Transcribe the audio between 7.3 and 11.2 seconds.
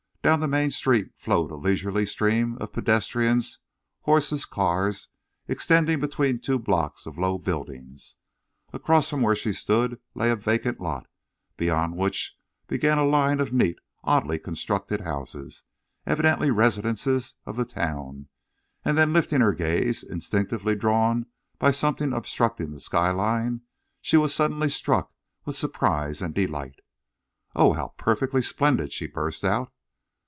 buildings. Across from where she stood lay a vacant lot,